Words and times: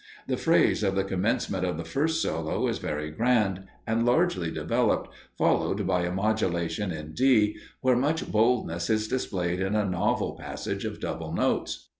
The 0.25 0.35
phrase 0.35 0.81
of 0.81 0.95
the 0.95 1.03
commencement 1.03 1.63
of 1.63 1.77
the 1.77 1.85
first 1.85 2.23
solo 2.23 2.67
is 2.67 2.79
very 2.79 3.11
grand, 3.11 3.65
and 3.85 4.03
largely 4.03 4.49
developed, 4.49 5.11
followed 5.37 5.85
by 5.85 6.01
a 6.05 6.11
modulation 6.11 6.91
in 6.91 7.13
D, 7.13 7.55
where 7.81 7.95
much 7.95 8.31
boldness 8.31 8.89
is 8.89 9.07
displayed 9.07 9.59
in 9.59 9.75
a 9.75 9.85
novel 9.85 10.35
passage 10.41 10.85
of 10.85 10.99
double 10.99 11.31
notes. 11.31 11.87